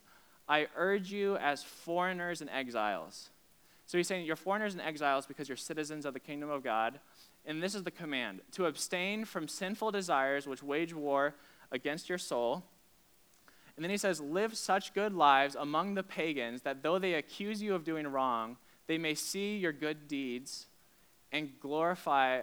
[0.48, 3.30] I urge you as foreigners and exiles."
[3.86, 7.00] So he's saying you're foreigners and exiles because you're citizens of the kingdom of God.
[7.44, 11.34] And this is the command to abstain from sinful desires which wage war
[11.70, 12.64] against your soul
[13.76, 17.62] and then he says, Live such good lives among the pagans that though they accuse
[17.62, 20.66] you of doing wrong, they may see your good deeds
[21.32, 22.42] and glorify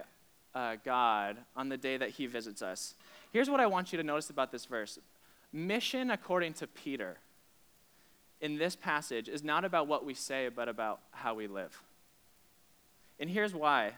[0.54, 2.94] uh, God on the day that he visits us.
[3.32, 4.98] Here's what I want you to notice about this verse
[5.52, 7.18] mission, according to Peter,
[8.40, 11.80] in this passage is not about what we say, but about how we live.
[13.20, 13.92] And here's why.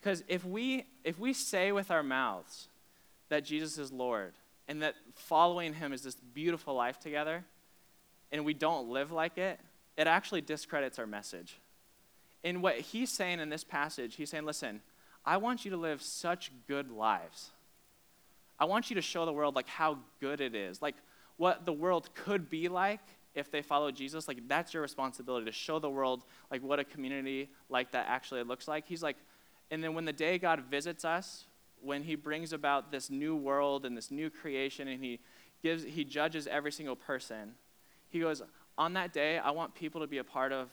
[0.00, 2.68] Because if we, if we say with our mouths
[3.28, 4.32] that Jesus is Lord,
[4.68, 7.44] and that following him is this beautiful life together,
[8.30, 9.58] and we don't live like it,
[9.96, 11.58] it actually discredits our message.
[12.44, 14.80] And what he's saying in this passage, he's saying, listen,
[15.26, 17.50] I want you to live such good lives.
[18.60, 20.96] I want you to show the world like how good it is, like
[21.36, 23.00] what the world could be like
[23.34, 24.28] if they follow Jesus.
[24.28, 28.42] Like that's your responsibility to show the world like what a community like that actually
[28.42, 28.86] looks like.
[28.86, 29.16] He's like,
[29.70, 31.46] and then when the day God visits us,
[31.82, 35.18] when he brings about this new world and this new creation and he
[35.62, 37.52] gives he judges every single person
[38.08, 38.42] he goes
[38.78, 40.68] on that day i want people to be a part of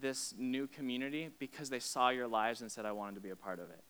[0.00, 3.36] this new community because they saw your lives and said i wanted to be a
[3.36, 3.82] part of it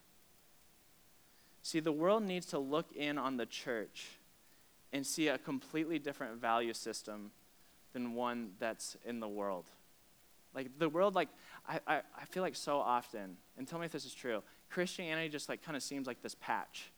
[1.67, 4.07] see the world needs to look in on the church
[4.93, 7.31] and see a completely different value system
[7.93, 9.65] than one that's in the world
[10.55, 11.29] like the world like
[11.69, 15.29] i, I, I feel like so often and tell me if this is true Christianity
[15.29, 16.91] just like kind of seems like this patch.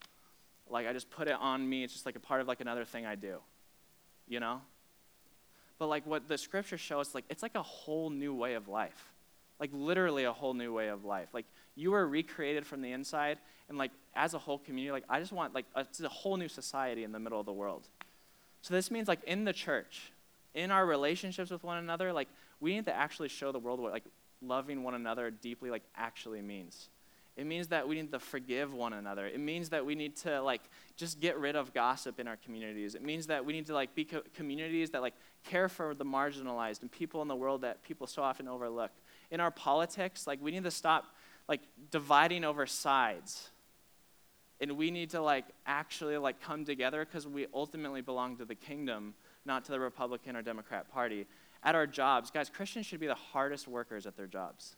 [0.68, 1.84] Like I just put it on me.
[1.84, 3.38] It's just like a part of like another thing I do.
[4.26, 4.60] You know?
[5.78, 8.68] But like what the scriptures show us, like it's like a whole new way of
[8.68, 9.12] life.
[9.60, 11.28] Like literally a whole new way of life.
[11.32, 15.20] Like you were recreated from the inside, and like as a whole community, like I
[15.20, 17.88] just want like a, a whole new society in the middle of the world.
[18.62, 20.12] So this means like in the church,
[20.54, 22.28] in our relationships with one another, like
[22.60, 24.04] we need to actually show the world what like
[24.40, 26.88] loving one another deeply like actually means.
[27.38, 29.24] It means that we need to forgive one another.
[29.24, 30.62] It means that we need to like
[30.96, 32.96] just get rid of gossip in our communities.
[32.96, 36.04] It means that we need to like be co- communities that like care for the
[36.04, 38.90] marginalized and people in the world that people so often overlook.
[39.30, 41.04] In our politics, like we need to stop
[41.48, 41.60] like
[41.90, 43.50] dividing over sides.
[44.60, 48.54] And we need to like actually like come together because we ultimately belong to the
[48.54, 49.14] kingdom,
[49.44, 51.26] not to the Republican or Democrat party.
[51.62, 54.76] At our jobs, guys, Christians should be the hardest workers at their jobs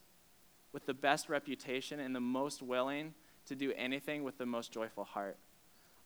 [0.73, 3.15] with the best reputation and the most willing
[3.47, 5.37] to do anything with the most joyful heart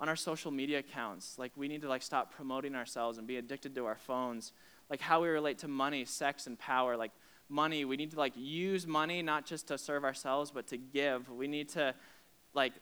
[0.01, 3.37] on our social media accounts like we need to like stop promoting ourselves and be
[3.37, 4.53] addicted to our phones
[4.91, 7.13] like how we relate to money sex and power like
[7.55, 11.31] money we need to like use money not just to serve ourselves but to give
[11.31, 11.95] we need to
[12.53, 12.73] like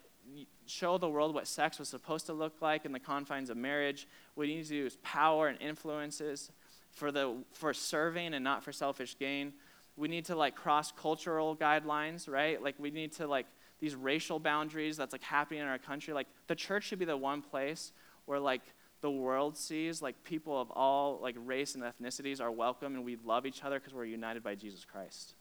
[0.66, 4.06] show the world what sex was supposed to look like in the confines of marriage
[4.36, 6.50] we need to use power and influences
[6.90, 9.52] for the for serving and not for selfish gain
[9.96, 12.62] we need to like cross cultural guidelines, right?
[12.62, 13.46] Like we need to like
[13.80, 16.14] these racial boundaries that's like happening in our country.
[16.14, 17.92] Like the church should be the one place
[18.26, 18.62] where like
[19.02, 23.18] the world sees like people of all like race and ethnicities are welcome and we
[23.24, 25.34] love each other because we're united by Jesus Christ.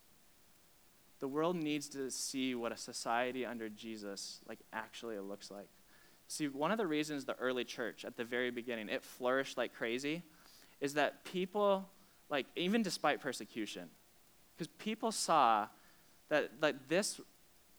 [1.19, 5.69] The world needs to see what a society under Jesus like actually looks like.
[6.27, 9.75] See, one of the reasons the early church at the very beginning it flourished like
[9.75, 10.23] crazy
[10.79, 11.87] is that people
[12.29, 13.89] like even despite persecution
[14.55, 15.67] because people saw
[16.29, 17.21] that like this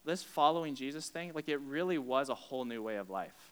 [0.04, 3.51] this following Jesus thing, like it really was a whole new way of life.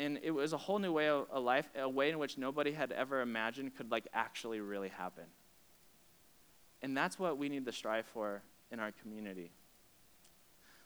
[0.00, 2.72] And it was a whole new way of, of life, a way in which nobody
[2.72, 5.24] had ever imagined could like actually really happen.
[6.80, 8.40] And that's what we need to strive for
[8.72, 9.50] in our community.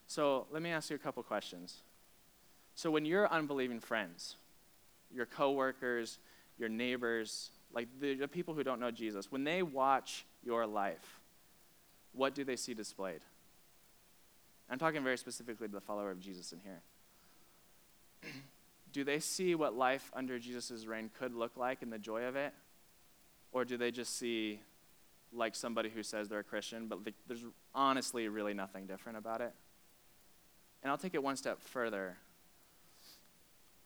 [0.08, 1.82] So let me ask you a couple questions.
[2.74, 4.34] So when your unbelieving friends,
[5.14, 6.18] your coworkers,
[6.58, 11.20] your neighbors, like the, the people who don't know Jesus, when they watch your life,
[12.12, 13.20] what do they see displayed?
[14.68, 16.82] I'm talking very specifically to the follower of Jesus in here.
[18.94, 22.36] do they see what life under Jesus' reign could look like and the joy of
[22.36, 22.54] it?
[23.50, 24.60] Or do they just see
[25.32, 29.52] like somebody who says they're a Christian, but there's honestly really nothing different about it?
[30.82, 32.16] And I'll take it one step further.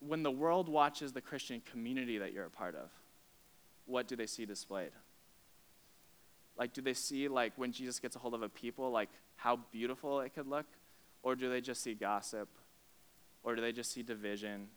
[0.00, 2.90] When the world watches the Christian community that you're a part of,
[3.86, 4.92] what do they see displayed?
[6.58, 9.60] Like, do they see, like, when Jesus gets a hold of a people, like, how
[9.72, 10.66] beautiful it could look?
[11.22, 12.48] Or do they just see gossip?
[13.42, 14.68] Or do they just see division?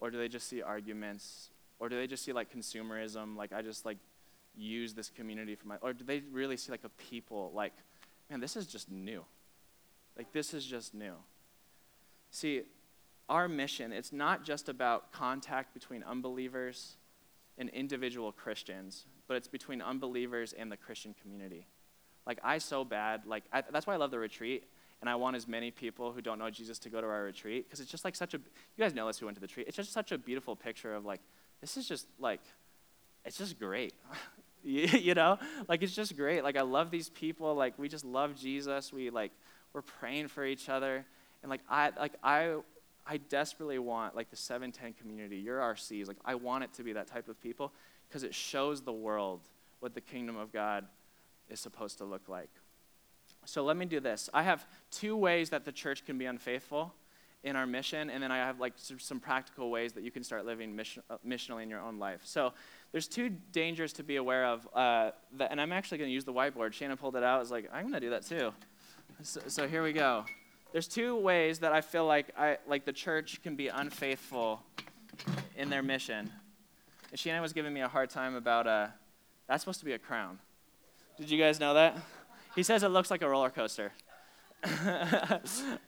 [0.00, 1.50] Or do they just see arguments?
[1.78, 3.98] Or do they just see like consumerism, like I just like
[4.56, 7.72] use this community for my, or do they really see like a people like,
[8.28, 9.24] man, this is just new.
[10.16, 11.14] Like this is just new.
[12.30, 12.62] See,
[13.28, 16.96] our mission, it's not just about contact between unbelievers
[17.58, 21.66] and individual Christians, but it's between unbelievers and the Christian community.
[22.26, 24.64] Like, I so bad, like, I, that's why I love the retreat,
[25.00, 27.66] and I want as many people who don't know Jesus to go to our retreat,
[27.66, 29.66] because it's just like such a, you guys know this who went to the retreat,
[29.68, 31.20] it's just such a beautiful picture of like,
[31.60, 32.40] this is just like,
[33.24, 33.94] it's just great.
[34.62, 35.38] you know?
[35.68, 36.44] Like, it's just great.
[36.44, 37.54] Like, I love these people.
[37.54, 38.92] Like, we just love Jesus.
[38.92, 39.32] We, like,
[39.72, 41.04] we're praying for each other.
[41.42, 42.56] And, like, I, like, I,
[43.06, 46.92] I desperately want, like, the 710 community, your RCs, like, I want it to be
[46.92, 47.72] that type of people
[48.08, 49.40] because it shows the world
[49.80, 50.84] what the kingdom of God
[51.48, 52.50] is supposed to look like.
[53.44, 54.28] So let me do this.
[54.32, 56.94] I have two ways that the church can be unfaithful
[57.42, 60.44] in our mission, and then I have like some practical ways that you can start
[60.44, 62.20] living mission, uh, missionally in your own life.
[62.24, 62.52] So
[62.92, 66.24] there's two dangers to be aware of, uh, that, and I'm actually going to use
[66.24, 66.74] the whiteboard.
[66.74, 67.36] Shannon pulled it out.
[67.36, 68.52] I was like, I'm going to do that too.
[69.22, 70.24] So, so here we go.
[70.72, 74.62] There's two ways that I feel like I like the church can be unfaithful
[75.56, 76.30] in their mission.
[77.10, 78.88] And Shannon was giving me a hard time about uh,
[79.48, 80.38] that's supposed to be a crown.
[81.18, 81.98] Did you guys know that?
[82.54, 83.92] He says it looks like a roller coaster.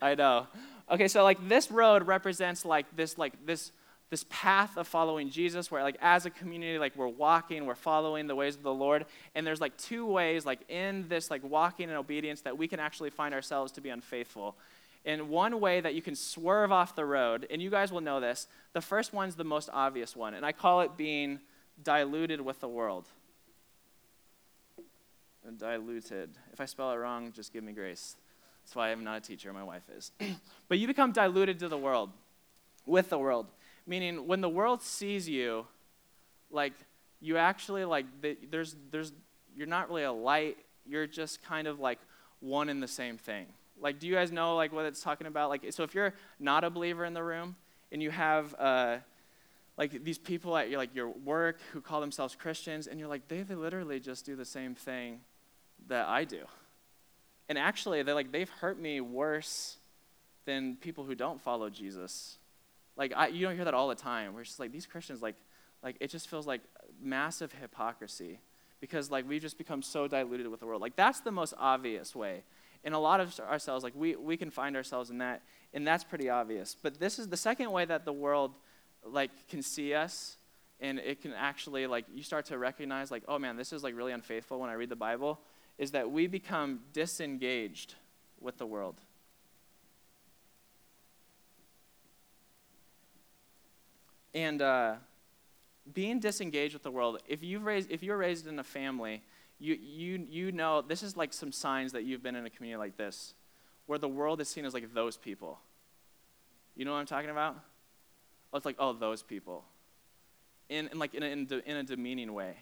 [0.00, 0.46] I know.
[0.90, 3.72] Okay, so like this road represents like this like this
[4.10, 8.26] this path of following Jesus where like as a community like we're walking, we're following
[8.26, 11.88] the ways of the Lord and there's like two ways like in this like walking
[11.88, 14.56] in obedience that we can actually find ourselves to be unfaithful.
[15.04, 18.20] And one way that you can swerve off the road, and you guys will know
[18.20, 21.40] this, the first one's the most obvious one, and I call it being
[21.82, 23.08] diluted with the world
[25.56, 26.30] diluted.
[26.52, 28.16] If I spell it wrong, just give me grace.
[28.62, 30.12] That's why I'm not a teacher, my wife is.
[30.68, 32.10] but you become diluted to the world,
[32.86, 33.46] with the world.
[33.86, 35.66] Meaning, when the world sees you,
[36.50, 36.72] like,
[37.20, 38.06] you actually, like,
[38.50, 39.12] there's, there's,
[39.56, 41.98] you're not really a light, you're just kind of like
[42.40, 43.46] one in the same thing.
[43.80, 45.50] Like, do you guys know, like, what it's talking about?
[45.50, 47.56] Like, so if you're not a believer in the room,
[47.90, 48.98] and you have, uh,
[49.76, 53.26] like these people at your, like your work who call themselves Christians, and you're like,
[53.26, 55.20] they literally just do the same thing
[55.88, 56.40] that I do.
[57.48, 59.76] And actually, they like they've hurt me worse
[60.44, 62.38] than people who don't follow Jesus.
[62.96, 64.34] Like I, you don't hear that all the time.
[64.34, 65.36] We're just like these Christians, like,
[65.82, 66.60] like it just feels like
[67.00, 68.40] massive hypocrisy
[68.80, 70.82] because like we've just become so diluted with the world.
[70.82, 72.42] Like that's the most obvious way.
[72.84, 75.42] In a lot of ourselves, like we, we can find ourselves in that,
[75.72, 76.76] and that's pretty obvious.
[76.80, 78.52] But this is the second way that the world
[79.04, 80.36] like can see us
[80.80, 83.96] and it can actually like you start to recognize like oh man this is like
[83.96, 85.40] really unfaithful when i read the bible
[85.82, 87.96] is that we become disengaged
[88.40, 89.00] with the world.
[94.32, 94.94] And uh,
[95.92, 99.22] being disengaged with the world, if, you've raised, if you're raised in a family,
[99.58, 102.78] you, you, you know this is like some signs that you've been in a community
[102.78, 103.34] like this,
[103.86, 105.58] where the world is seen as like those people.
[106.76, 107.56] You know what I'm talking about?
[108.52, 109.64] Oh, it's like, oh, those people.
[110.68, 112.54] In, in like in a, in, a demeaning way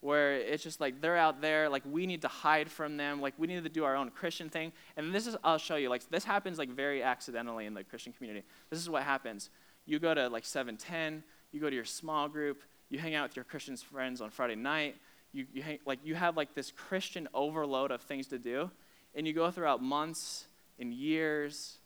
[0.00, 3.34] where it's just like they're out there like we need to hide from them like
[3.36, 4.72] we need to do our own christian thing.
[4.96, 8.12] And this is i'll show you like this happens like very accidentally in the christian
[8.12, 8.46] community.
[8.70, 9.50] This is what happens.
[9.86, 13.36] You go to like 710 you go to your small group you hang out with
[13.36, 14.96] your christian friends on friday night
[15.32, 18.70] you, you hang, like you have like this christian overload of things to do
[19.14, 20.46] and you go throughout months
[20.78, 21.78] and years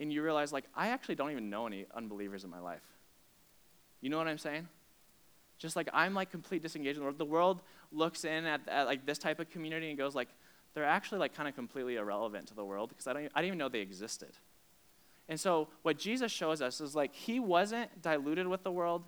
[0.00, 2.84] and you realize like i actually don't even know any unbelievers in my life.
[4.00, 4.68] You know what i'm saying
[5.58, 7.18] just like I'm like complete disengaged in the world.
[7.18, 7.60] The world
[7.92, 10.28] looks in at, at like this type of community and goes like,
[10.74, 13.46] they're actually like kind of completely irrelevant to the world because I, don't, I didn't
[13.46, 14.32] even know they existed.
[15.28, 19.04] And so what Jesus shows us is like he wasn't diluted with the world,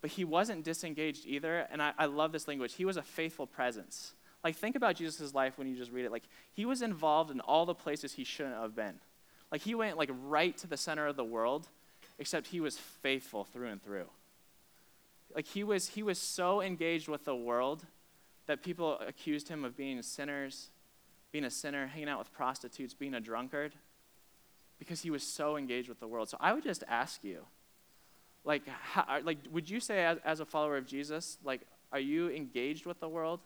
[0.00, 1.66] but he wasn't disengaged either.
[1.70, 2.74] And I, I love this language.
[2.74, 4.14] He was a faithful presence.
[4.42, 6.12] Like think about Jesus' life when you just read it.
[6.12, 8.94] Like he was involved in all the places he shouldn't have been.
[9.52, 11.68] Like he went like right to the center of the world,
[12.18, 14.06] except he was faithful through and through
[15.34, 17.86] like he was he was so engaged with the world
[18.46, 20.70] that people accused him of being sinners,
[21.30, 23.74] being a sinner, hanging out with prostitutes, being a drunkard,
[24.78, 26.28] because he was so engaged with the world.
[26.28, 27.44] So I would just ask you,
[28.44, 31.60] like, how, like, would you say as, as a follower of Jesus, like,
[31.92, 33.40] are you engaged with the world?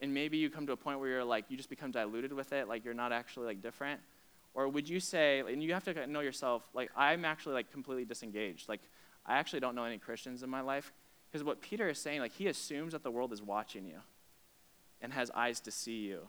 [0.00, 2.52] And maybe you come to a point where you're like, you just become diluted with
[2.52, 4.00] it, like you're not actually like different.
[4.54, 8.04] Or would you say, and you have to know yourself, like, I'm actually like completely
[8.06, 8.68] disengaged.
[8.68, 8.80] Like,
[9.26, 10.92] I actually don't know any Christians in my life.
[11.30, 13.98] Because what Peter is saying, like, he assumes that the world is watching you
[15.02, 16.20] and has eyes to see you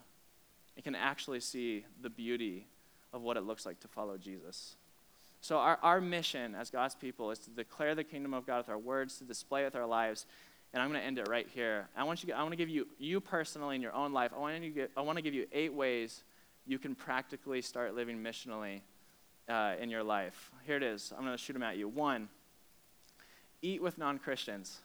[0.76, 2.68] and can actually see the beauty
[3.14, 4.76] of what it looks like to follow Jesus.
[5.40, 8.70] So, our, our mission as God's people is to declare the kingdom of God with
[8.70, 10.26] our words, to display it with our lives.
[10.74, 11.88] And I'm going to end it right here.
[11.96, 14.40] I want, you, I want to give you, you personally in your own life, I
[14.40, 16.24] want, to get, I want to give you eight ways
[16.66, 18.82] you can practically start living missionally
[19.48, 20.52] uh, in your life.
[20.66, 21.14] Here it is.
[21.16, 21.88] I'm going to shoot them at you.
[21.88, 22.28] One,
[23.62, 24.80] eat with non Christians.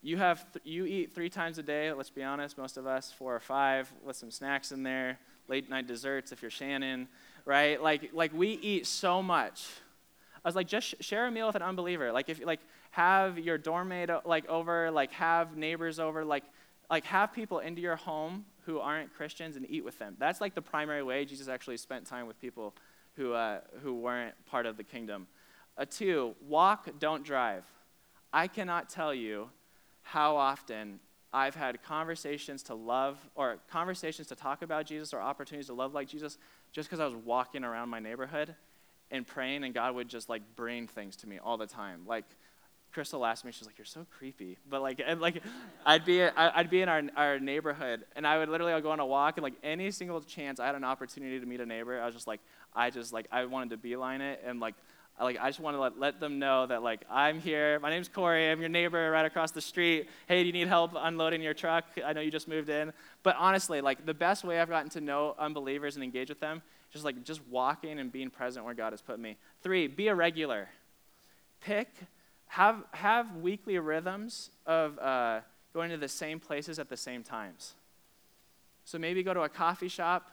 [0.00, 3.12] You, have th- you eat three times a day, let's be honest, most of us,
[3.12, 7.08] four or five, with some snacks in there, late night desserts if you're Shannon,
[7.44, 7.82] right?
[7.82, 9.66] Like, like we eat so much.
[10.44, 12.12] I was like, just sh- share a meal with an unbeliever.
[12.12, 16.44] Like, if like have your dorm mate like over, like have neighbors over, like
[16.90, 20.16] like have people into your home who aren't Christians and eat with them.
[20.18, 22.74] That's like the primary way Jesus actually spent time with people
[23.16, 25.26] who uh, who weren't part of the kingdom.
[25.78, 27.64] A two, walk, don't drive.
[28.32, 29.48] I cannot tell you
[30.02, 30.98] how often
[31.32, 35.94] I've had conversations to love or conversations to talk about Jesus or opportunities to love
[35.94, 36.36] like Jesus
[36.72, 38.54] just because I was walking around my neighborhood
[39.10, 42.02] and praying and God would just like bring things to me all the time.
[42.06, 42.24] Like
[42.92, 45.42] Crystal asked me, she's like, "You're so creepy," but like, and like,
[45.84, 48.98] I'd be I'd be in our our neighborhood, and I would literally I'd go on
[48.98, 52.00] a walk, and like any single chance I had an opportunity to meet a neighbor,
[52.00, 52.40] I was just like,
[52.74, 54.74] I just like I wanted to beeline it, and like
[55.24, 57.80] like, I just want to let, let them know that, like, I'm here.
[57.80, 58.50] My name's Corey.
[58.50, 60.08] I'm your neighbor right across the street.
[60.26, 61.84] Hey, do you need help unloading your truck?
[62.04, 62.92] I know you just moved in.
[63.22, 66.62] But honestly, like, the best way I've gotten to know unbelievers and engage with them,
[66.92, 69.36] just like, just walking and being present where God has put me.
[69.62, 70.68] Three, be a regular.
[71.60, 71.88] Pick,
[72.46, 75.40] have, have weekly rhythms of uh,
[75.74, 77.74] going to the same places at the same times.
[78.84, 80.30] So maybe go to a coffee shop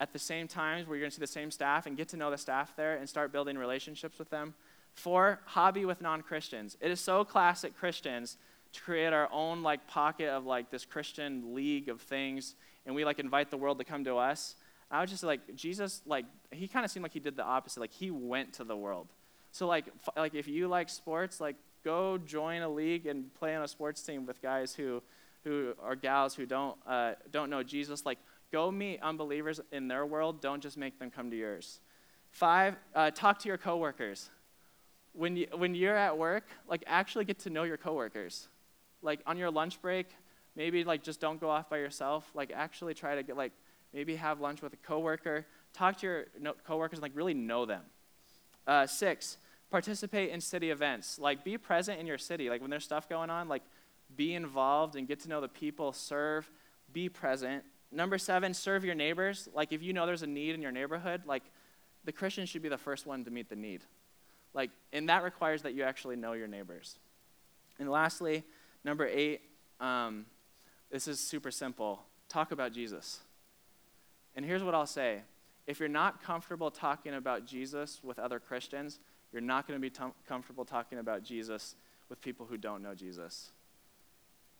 [0.00, 2.16] at the same times where you're going to see the same staff and get to
[2.16, 4.54] know the staff there and start building relationships with them.
[4.94, 6.76] Four, hobby with non Christians.
[6.80, 8.38] It is so classic Christians
[8.72, 12.54] to create our own like pocket of like this Christian league of things,
[12.86, 14.56] and we like invite the world to come to us.
[14.90, 17.80] I was just like Jesus, like he kind of seemed like he did the opposite.
[17.80, 19.08] Like he went to the world.
[19.52, 23.54] So like f- like if you like sports, like go join a league and play
[23.54, 25.02] on a sports team with guys who
[25.44, 28.04] who are gals who don't uh, don't know Jesus.
[28.04, 28.18] Like
[28.52, 30.40] Go meet unbelievers in their world.
[30.40, 31.80] Don't just make them come to yours.
[32.30, 34.30] Five, uh, talk to your coworkers.
[35.12, 38.48] When, you, when you're at work, like actually get to know your coworkers.
[39.02, 40.08] Like on your lunch break,
[40.56, 42.30] maybe like just don't go off by yourself.
[42.34, 43.52] Like actually try to get like
[43.92, 45.46] maybe have lunch with a coworker.
[45.72, 46.24] Talk to your
[46.66, 47.82] coworkers and like really know them.
[48.66, 49.38] Uh, six,
[49.70, 51.18] participate in city events.
[51.18, 52.50] Like be present in your city.
[52.50, 53.62] Like when there's stuff going on, like
[54.16, 55.92] be involved and get to know the people.
[55.92, 56.50] Serve.
[56.92, 57.64] Be present.
[57.92, 59.48] Number seven, serve your neighbors.
[59.52, 61.42] Like if you know there's a need in your neighborhood, like
[62.04, 63.82] the Christian should be the first one to meet the need.
[64.54, 66.96] Like, and that requires that you actually know your neighbors.
[67.78, 68.44] And lastly,
[68.84, 69.42] number eight,
[69.80, 70.26] um,
[70.90, 72.02] this is super simple.
[72.28, 73.20] Talk about Jesus.
[74.36, 75.22] And here's what I'll say
[75.66, 78.98] if you're not comfortable talking about Jesus with other Christians,
[79.32, 81.76] you're not going to be t- comfortable talking about Jesus
[82.08, 83.52] with people who don't know Jesus.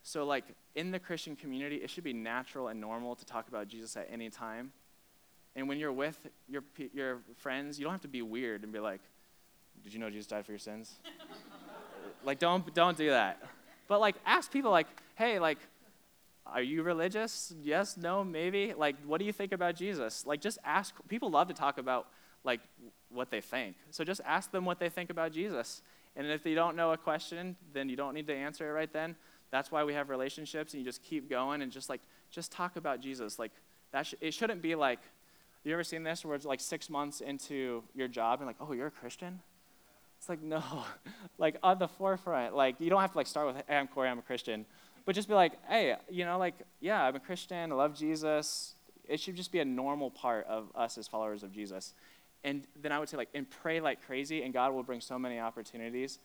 [0.02, 0.44] So, like,
[0.74, 4.08] in the Christian community, it should be natural and normal to talk about Jesus at
[4.10, 4.72] any time.
[5.54, 6.62] And when you're with your,
[6.94, 9.00] your friends, you don't have to be weird and be like,
[9.82, 10.94] Did you know Jesus died for your sins?
[12.24, 13.42] like, don't, don't do that.
[13.88, 14.86] But, like, ask people, like,
[15.16, 15.58] Hey, like,
[16.46, 17.54] are you religious?
[17.62, 18.74] Yes, no, maybe.
[18.76, 20.26] Like, what do you think about Jesus?
[20.26, 20.94] Like, just ask.
[21.08, 22.08] People love to talk about,
[22.42, 22.60] like,
[23.10, 23.76] what they think.
[23.90, 25.82] So just ask them what they think about Jesus.
[26.16, 28.92] And if they don't know a question, then you don't need to answer it right
[28.92, 29.14] then.
[29.50, 32.76] That's why we have relationships, and you just keep going and just like just talk
[32.76, 33.38] about Jesus.
[33.38, 33.52] Like
[33.92, 35.00] that, sh- it shouldn't be like.
[35.62, 38.72] You ever seen this where it's like six months into your job and like, oh,
[38.72, 39.40] you're a Christian?
[40.20, 40.62] It's like no,
[41.38, 42.54] like on the forefront.
[42.54, 44.66] Like you don't have to like start with, hey, I'm Corey, I'm a Christian,
[45.06, 48.74] but just be like, hey, you know, like yeah, I'm a Christian, I love Jesus.
[49.08, 51.94] It should just be a normal part of us as followers of Jesus.
[52.44, 55.18] And then I would say like, and pray like crazy, and God will bring so
[55.18, 56.18] many opportunities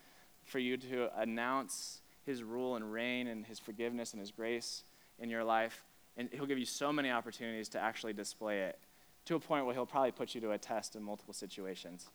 [0.43, 4.84] for you to announce his rule and reign and his forgiveness and his grace
[5.19, 5.84] in your life.
[6.17, 8.80] And he'll give you so many opportunities to actually display it
[9.26, 12.09] to a point where he'll probably put you to a test in multiple situations.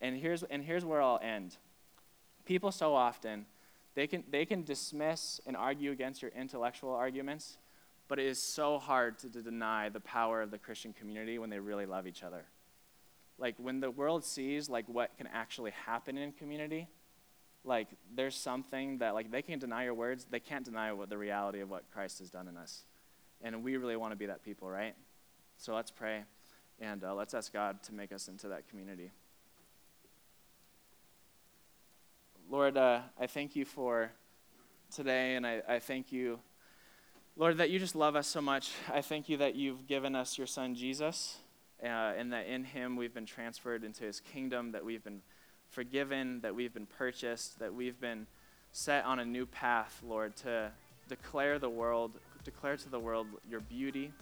[0.00, 1.56] And here's, and here's where I'll end.
[2.44, 3.46] People so often,
[3.94, 7.56] they can, they can dismiss and argue against your intellectual arguments,
[8.08, 11.50] but it is so hard to, to deny the power of the Christian community when
[11.50, 12.44] they really love each other.
[13.38, 16.88] Like when the world sees like what can actually happen in community,
[17.64, 20.26] like there's something that like they can't deny your words.
[20.30, 22.82] They can't deny what the reality of what christ has done in us.
[23.40, 24.94] And we really want to be that people right?
[25.58, 26.24] So let's pray
[26.80, 29.10] and uh, let's ask god to make us into that community.
[32.50, 34.10] Lord uh, i thank you for
[34.94, 36.38] today and I, I thank you
[37.34, 38.72] lord that you just love us so much.
[38.92, 41.38] I thank you that you've given us your son jesus
[41.82, 41.86] uh,
[42.16, 45.20] and that in him we've been transferred into his kingdom, that we've been
[45.72, 48.26] forgiven, that we've been purchased, that we've been
[48.72, 50.70] set on a new path, Lord, to
[51.08, 52.12] declare the world,
[52.44, 54.12] declare to the world your beauty,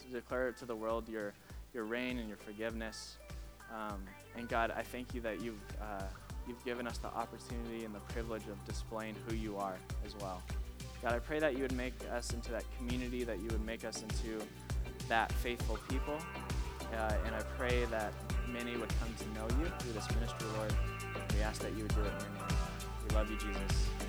[0.00, 1.34] to declare to the world your,
[1.74, 3.16] your reign and your forgiveness.
[3.72, 4.02] Um,
[4.36, 6.04] and God, I thank you that you've, uh,
[6.46, 10.42] you've given us the opportunity and the privilege of displaying who you are as well.
[11.02, 13.84] God, I pray that you would make us into that community, that you would make
[13.84, 14.44] us into
[15.08, 16.18] that faithful people.
[16.92, 18.12] Uh, and I pray that
[18.52, 20.74] many would come to know you through this ministry, Lord.
[21.34, 22.56] We ask that you would do it in your name.
[23.08, 24.01] We love you, Jesus.